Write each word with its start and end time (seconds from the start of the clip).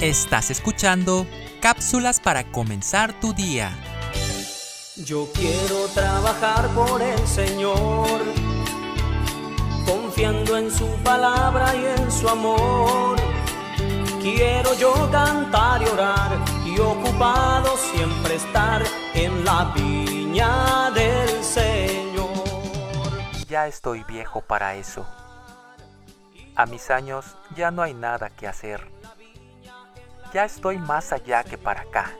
Estás 0.00 0.50
escuchando 0.50 1.26
cápsulas 1.60 2.20
para 2.20 2.50
comenzar 2.50 3.18
tu 3.20 3.32
día. 3.32 3.76
Yo 4.96 5.28
quiero 5.34 5.86
trabajar 5.94 6.68
por 6.68 7.02
el 7.02 7.26
Señor, 7.26 8.20
confiando 9.84 10.56
en 10.56 10.70
su 10.70 10.86
palabra 11.04 11.74
y 11.76 12.00
en 12.00 12.10
su 12.10 12.28
amor. 12.28 13.27
Quiero 14.20 14.74
yo 14.74 15.08
cantar 15.10 15.82
y 15.82 15.86
orar 15.86 16.38
y 16.64 16.78
ocupado 16.78 17.76
siempre 17.76 18.34
estar 18.34 18.82
en 19.14 19.44
la 19.44 19.72
viña 19.74 20.90
del 20.90 21.42
Señor. 21.42 22.28
Ya 23.48 23.66
estoy 23.66 24.04
viejo 24.04 24.40
para 24.40 24.74
eso. 24.74 25.06
A 26.56 26.66
mis 26.66 26.90
años 26.90 27.36
ya 27.56 27.70
no 27.70 27.82
hay 27.82 27.94
nada 27.94 28.30
que 28.30 28.46
hacer 28.46 28.98
ya 30.32 30.44
estoy 30.44 30.78
más 30.78 31.12
allá 31.12 31.42
que 31.42 31.56
para 31.56 31.82
acá. 31.82 32.10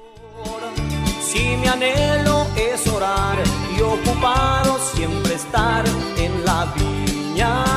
Si 1.20 1.56
mi 1.56 1.66
anhelo 1.66 2.46
es 2.56 2.86
orar 2.88 3.36
y 3.76 3.82
ocupado 3.82 4.78
siempre 4.78 5.34
estar 5.34 5.84
en 6.16 6.44
la 6.44 6.66
viña. 6.74 7.67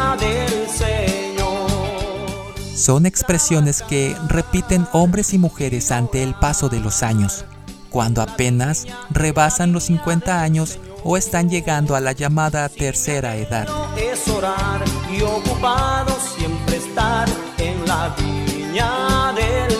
Son 2.81 3.05
expresiones 3.05 3.83
que 3.83 4.17
repiten 4.27 4.87
hombres 4.91 5.35
y 5.35 5.37
mujeres 5.37 5.91
ante 5.91 6.23
el 6.23 6.33
paso 6.33 6.67
de 6.67 6.79
los 6.79 7.03
años, 7.03 7.45
cuando 7.91 8.23
apenas 8.23 8.87
rebasan 9.11 9.71
los 9.71 9.83
50 9.83 10.41
años 10.41 10.79
o 11.03 11.15
están 11.15 11.47
llegando 11.47 11.95
a 11.95 11.99
la 11.99 12.13
llamada 12.13 12.67
tercera 12.69 13.35
edad. 13.35 13.67
Es 13.95 14.27
orar 14.27 14.83
y 15.15 15.21
ocupado 15.21 16.17
siempre 16.35 16.77
estar 16.77 17.29
en 17.59 17.85
la 17.85 18.15
viña 18.17 19.31
del 19.33 19.77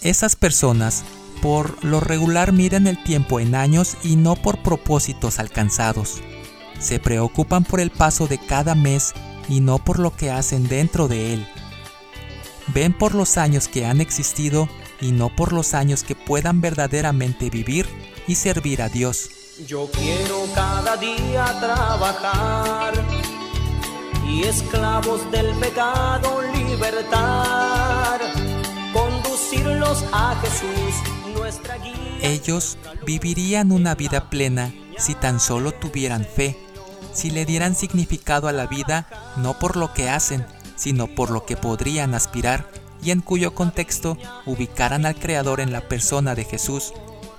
esas 0.00 0.36
personas 0.36 1.04
por 1.42 1.84
lo 1.84 2.00
regular 2.00 2.52
miran 2.52 2.86
el 2.86 3.02
tiempo 3.02 3.40
en 3.40 3.54
años 3.54 3.96
y 4.02 4.16
no 4.16 4.36
por 4.36 4.62
propósitos 4.62 5.38
alcanzados. 5.38 6.22
Se 6.78 6.98
preocupan 6.98 7.64
por 7.64 7.80
el 7.80 7.90
paso 7.90 8.26
de 8.26 8.38
cada 8.38 8.74
mes 8.74 9.12
y 9.48 9.60
no 9.60 9.78
por 9.78 9.98
lo 9.98 10.14
que 10.14 10.30
hacen 10.30 10.68
dentro 10.68 11.08
de 11.08 11.34
él. 11.34 11.48
Ven 12.68 12.92
por 12.92 13.14
los 13.14 13.36
años 13.36 13.68
que 13.68 13.86
han 13.86 14.00
existido 14.00 14.68
y 15.00 15.12
no 15.12 15.34
por 15.34 15.52
los 15.52 15.74
años 15.74 16.02
que 16.02 16.14
puedan 16.14 16.60
verdaderamente 16.60 17.50
vivir 17.50 17.86
y 18.26 18.34
servir 18.34 18.82
a 18.82 18.88
Dios. 18.88 19.30
Yo 19.66 19.88
quiero 19.90 20.44
cada 20.54 20.96
día 20.96 21.44
trabajar 21.60 22.94
y 24.28 24.42
esclavos 24.42 25.30
del 25.30 25.54
pecado 25.58 26.42
libertar 26.52 27.96
a 30.12 30.36
Jesús, 30.42 31.34
nuestra 31.34 31.76
guía. 31.78 32.18
Ellos 32.22 32.76
vivirían 33.04 33.72
una 33.72 33.94
vida 33.94 34.30
plena 34.30 34.72
si 34.98 35.14
tan 35.14 35.40
solo 35.40 35.72
tuvieran 35.72 36.24
fe, 36.24 36.58
si 37.12 37.30
le 37.30 37.44
dieran 37.44 37.74
significado 37.74 38.48
a 38.48 38.52
la 38.52 38.66
vida 38.66 39.06
no 39.36 39.58
por 39.58 39.76
lo 39.76 39.92
que 39.92 40.08
hacen, 40.08 40.46
sino 40.76 41.06
por 41.06 41.30
lo 41.30 41.46
que 41.46 41.56
podrían 41.56 42.14
aspirar 42.14 42.68
y 43.02 43.10
en 43.10 43.20
cuyo 43.20 43.54
contexto 43.54 44.18
ubicaran 44.46 45.06
al 45.06 45.16
Creador 45.16 45.60
en 45.60 45.72
la 45.72 45.82
persona 45.82 46.34
de 46.34 46.44
Jesús, 46.44 46.92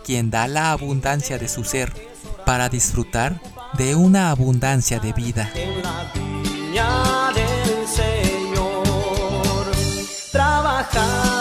quien 0.06 0.30
da 0.30 0.48
la 0.48 0.72
abundancia 0.72 1.38
de 1.38 1.48
su 1.48 1.64
ser, 1.64 1.94
para 2.46 2.70
disfrutar 2.70 3.42
de 3.78 3.96
una 3.96 4.32
abundancia 4.32 5.00
de 5.00 5.14
vida. 5.14 5.52
En 5.56 5.82
la 5.84 6.12
viña 6.14 7.32
del 7.34 7.88
Señor, 7.88 9.67
trabajar 10.32 11.38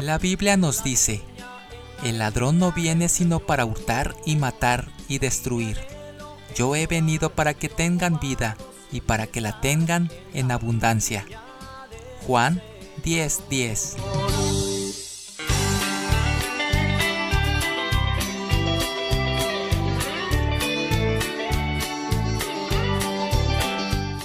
La 0.00 0.18
Biblia 0.18 0.56
nos 0.56 0.84
dice, 0.84 1.22
el 2.02 2.18
ladrón 2.18 2.58
no 2.58 2.72
viene 2.72 3.08
sino 3.08 3.40
para 3.40 3.64
hurtar 3.64 4.14
y 4.26 4.36
matar 4.36 4.88
y 5.08 5.18
destruir. 5.18 5.78
Yo 6.54 6.76
he 6.76 6.86
venido 6.86 7.30
para 7.30 7.54
que 7.54 7.68
tengan 7.68 8.18
vida 8.20 8.56
y 8.90 9.00
para 9.00 9.26
que 9.26 9.40
la 9.40 9.60
tengan 9.60 10.10
en 10.34 10.50
abundancia. 10.50 11.24
Juan 12.26 12.62
10:10 13.04 13.96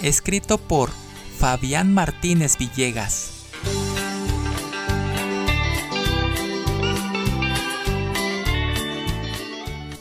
Escrito 0.01 0.57
por 0.57 0.89
Fabián 1.37 1.93
Martínez 1.93 2.57
Villegas. 2.57 3.36